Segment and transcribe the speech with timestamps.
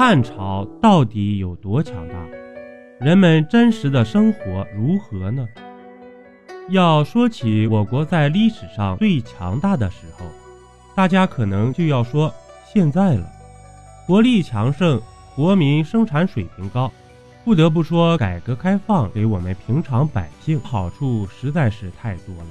[0.00, 2.14] 汉朝到底有多强大？
[2.98, 5.46] 人们真实的生活如何呢？
[6.70, 10.24] 要说起我国在历史上最强大的时候，
[10.94, 12.32] 大家可能就要说
[12.72, 13.30] 现在了。
[14.06, 14.98] 国力强盛，
[15.36, 16.90] 国民生产水平高，
[17.44, 22.48] 不得不说，改革开放给我们平常百姓好处实在是太多了。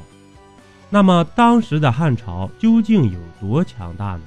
[0.91, 4.21] 那么，当时的汉朝究竟有多强大呢？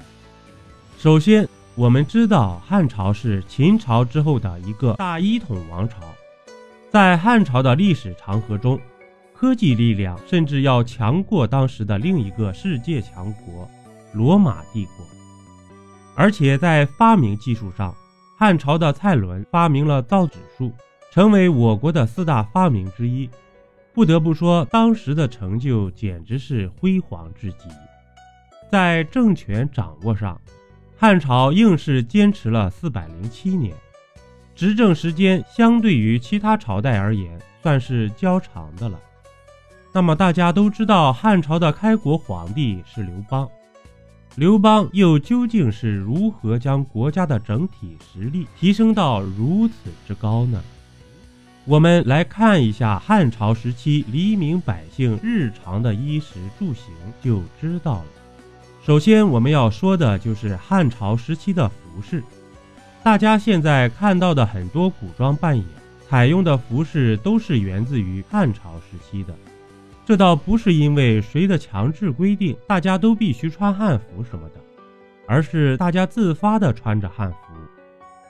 [0.99, 5.97] 首先，我们知道汉朝是秦朝之后的一个大一统王朝，
[6.91, 8.79] 在汉朝的历史长河中。
[9.33, 13.69] 科技力量甚至要强过当时的另一个世界强国——
[14.15, 15.05] 罗马帝国，
[16.15, 17.93] 而且在发明技术上，
[18.39, 20.71] 汉朝的蔡伦发明了造纸术，
[21.11, 23.29] 成为我国的四大发明之一。
[23.93, 27.69] 不得不说，当时的成就简直是辉煌至极。
[28.71, 30.41] 在政权掌握上，
[31.03, 33.75] 汉朝硬是坚持了四百零七年，
[34.55, 38.97] 执政时间相对于其他朝代而言，算是较长的了。
[39.93, 43.49] 那么大家都知道，汉朝的开国皇帝是刘邦。
[44.37, 50.63] 刘邦又究竟是如何将国家的整体实力提升到如此之高呢？
[51.65, 58.05] 我们来看一下汉朝时期黎民百姓日常的衣食住行，就知道了。
[58.85, 62.21] 首先，我们要说的就是汉朝时期的服饰。
[63.01, 65.65] 大家现在看到的很多古装扮演
[66.09, 69.33] 采用的服饰，都是源自于汉朝时期的。
[70.05, 74.55] 这倒不是因为谁的强制规定，大家都必须穿汉服什么的，
[75.29, 77.37] 而是大家自发的穿着汉服。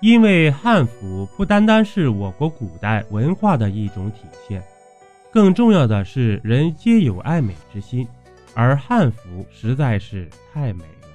[0.00, 4.62] 因为汉服不单单是我国古代文化的一种体现，
[5.30, 8.06] 更重要的是人皆有爱美之心，
[8.54, 11.08] 而汉服实在是太美了。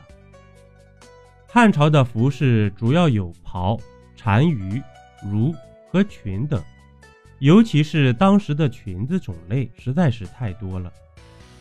[1.47, 3.80] 汉朝的服饰主要有袍、
[4.21, 4.81] 单于、
[5.23, 5.55] 襦
[5.89, 6.61] 和裙等。
[7.39, 10.92] 尤其是当时的裙子种类实在是太多了，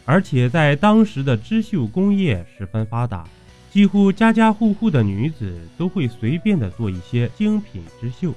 [0.04, 3.24] 而且在当时的织绣工业十分发达，
[3.70, 8.34] 几乎家家户户的女子都会随便的做一些精品织绣。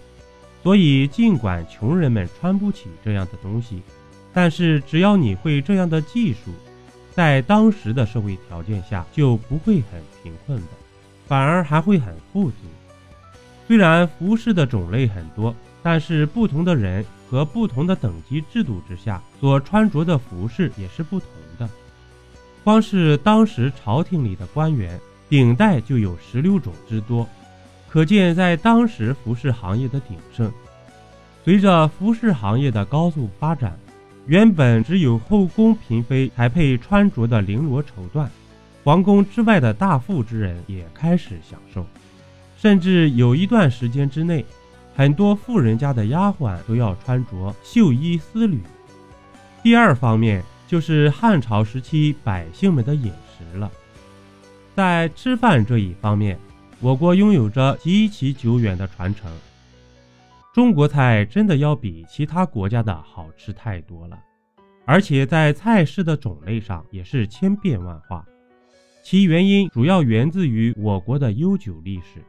[0.61, 3.81] 所以，尽管穷人们穿不起这样的东西，
[4.33, 6.51] 但是只要你会这样的技术，
[7.19, 10.67] 在当时的社会条件下就不会很贫困的，
[11.27, 12.55] 反而还会很富足。
[13.67, 15.53] 虽然服饰的种类很多，
[15.83, 17.05] 但是不同的人。
[17.29, 21.69] 和不同的等级制度之下，所穿着的服饰也是不同的。
[22.63, 24.99] 光是当时朝廷里的官员，
[25.29, 27.29] 顶戴就有十六种之多，
[27.87, 30.51] 可见在当时服饰行业的鼎盛。
[31.45, 33.77] 随着服饰行业的高速发展，
[34.29, 38.27] 原本只有后宫嫔妃才配穿着的绫罗绸缎，
[38.83, 41.83] 皇宫之外的大富之人也开始享受，
[42.55, 44.45] 甚至有一段时间之内。
[44.95, 48.59] 很多富人家的丫鬟都要穿着绣衣丝履。
[49.63, 53.71] 第二方面就是汉朝时期百姓们的饮食了。
[54.75, 56.37] 在吃饭这一方面，
[56.81, 59.31] 我国拥有着极其久远的传承。
[60.53, 64.19] 中国菜真的要比其他国家的好吃太多了，
[64.85, 68.25] 而且在菜式的种类上也是千变万化。
[69.03, 72.23] 其原因主要源自于我国的悠久历史。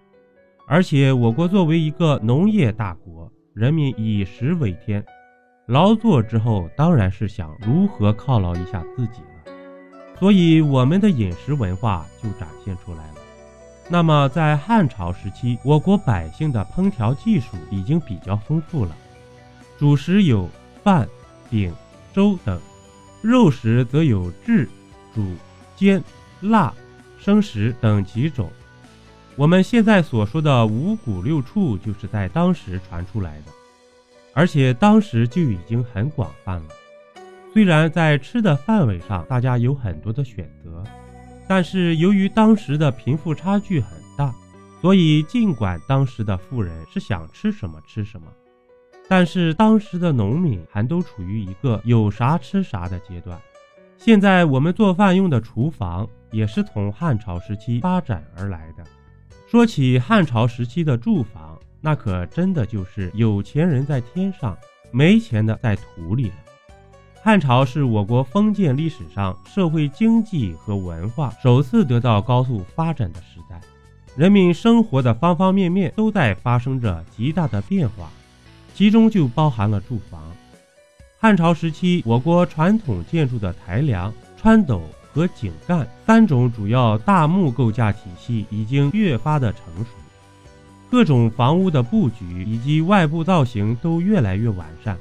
[0.66, 5.04] 而且，我国作为一个农业大国，人民以食为天，
[5.66, 9.52] 劳作之后当然是想如何犒劳一下自己了，
[10.16, 13.14] 所以我们的饮食文化就展现出来了。
[13.92, 18.96] 那么，在汉朝时期，我国百姓的烹调技术已经比较丰富了，
[19.76, 20.48] 主食有
[20.84, 21.08] 饭、
[21.50, 21.74] 饼、
[22.12, 22.60] 粥等，
[23.20, 24.68] 肉食则有炙、
[25.12, 25.34] 煮、
[25.74, 26.00] 煎、
[26.40, 26.72] 腊、
[27.18, 28.48] 生食等几种。
[29.34, 33.46] 我们现在所说的五谷六畜，就是在当时传出来的，
[34.34, 36.68] 而且当时就已经很广泛了。
[37.52, 40.84] 虽然在吃的范围上，大家有很多的选择，
[41.50, 44.32] 但是由于当时的贫富差距很大，
[44.80, 48.28] 所以尽管当时的富人是想吃什么吃什么，
[49.08, 53.36] 但是当时的农民还都处于一个有啥吃啥的阶段。
[53.98, 58.84] 现在我们做饭用的厨房，也是从汉朝时期发展而来的。
[59.48, 64.56] 说起汉朝时期的住房，那可真的就是有钱人在天上，
[64.92, 66.34] 没钱的在土里了。
[67.22, 73.60] 汉朝是我国封建历史上社会经济和文化首次得到高速发展的时代，
[74.16, 78.08] 人民生活的方方面面都在发生着极大的变化，
[78.74, 80.20] 其中就包含了住房。
[81.18, 84.82] 汉朝时期，我国传统建筑的台梁、穿斗。
[85.12, 89.90] 和井干三种主要大木构架体系已经越发的成熟，
[90.88, 94.96] 各种房屋的布局以及外部造型都越来越完善。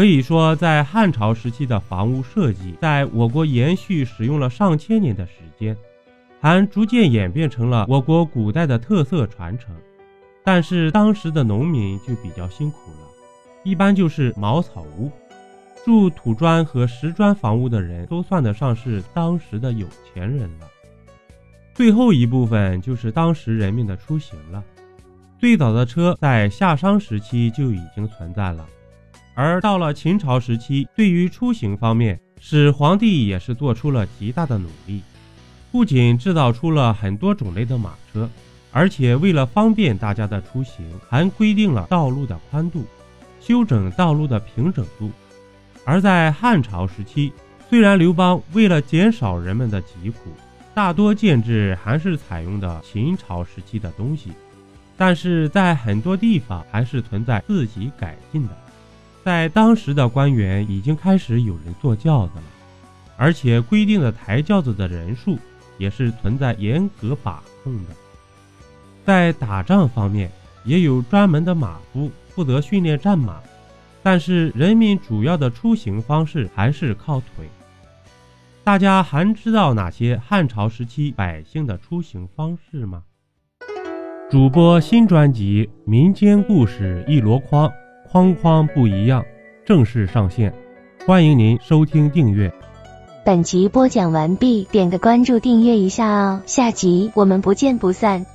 [0.00, 5.76] 可以说，在汉朝时期的房屋设计，在我国延续使用了上千年的时间，
[6.40, 9.76] 还逐渐演变成了我国古代的特色传承。
[10.42, 13.08] 但是当时的农民就比较辛苦了，
[13.62, 15.12] 一般就是茅草屋，
[15.84, 20.66] 住土砖和石砖房屋的人都算得上是当时的有钱人了。
[21.74, 24.64] 最后一部分就是当时人民的出行了。
[25.38, 28.66] 最早的车在夏商时期就已经存在了。
[29.42, 35.00] 而到了秦朝时期，对于出行方面，始皇帝也是做出了极大的努力，
[35.72, 38.28] 不仅制造出了很多种类的马车，
[38.70, 42.84] 而且为了方便大家的出行，还规定了道路的宽度，
[43.40, 45.10] 修整道路的平整度。
[45.86, 47.32] 而在汉朝时期，
[47.70, 50.34] 虽然刘邦为了减少人们的疾苦，
[50.74, 54.32] 大多建制还是采用的秦朝时期的东西，
[54.98, 58.54] 但是在很多地方还是存在自己改进的。
[59.30, 62.42] 在当时的官员已经开始有人坐轿子了，
[63.16, 65.38] 而且规定的抬轿子的人数
[65.78, 67.94] 也是存在严格把控的。
[69.04, 70.28] 在打仗方面，
[70.64, 73.40] 也有专门的马夫负责训练战马，
[74.02, 77.48] 但是人民主要的出行方式还是靠腿。
[78.64, 83.04] 大家还知道哪些汉朝时期百姓的出行方式吗？
[84.28, 87.68] 主播新专辑《民间故事一箩筐》。
[88.12, 89.24] 框框不一样，
[89.64, 90.52] 正式上线，
[91.06, 92.52] 欢迎您收听订阅。
[93.24, 98.26] 本集播讲完毕，点个关注，订阅一下哦，下集我们不见不散。